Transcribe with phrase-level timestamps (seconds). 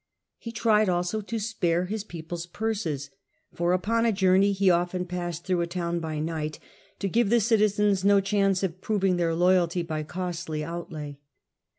[0.39, 3.11] He tried also to spare his people^s purses,
[3.53, 6.57] for upon a jour ney he often passed through a town by night,
[6.97, 7.35] to give— a.d.
[7.35, 7.37] 14.
[7.37, 7.47] Augiistus.
[7.49, 11.19] 21 the citizens no chance of proving tlieir loyalty by costly outlay.